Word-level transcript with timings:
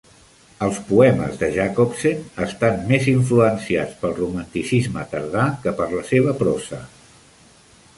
Els 0.67 0.77
poemes 0.87 1.37
de 1.41 1.49
Jacobsen 1.57 2.25
estan 2.47 2.81
més 2.93 3.07
influenciats 3.13 4.01
pel 4.03 4.19
romanticisme 4.23 5.09
tardà 5.15 5.49
que 5.67 5.79
per 5.83 5.93
la 5.99 6.07
seva 6.15 6.39
prosa. 6.45 6.87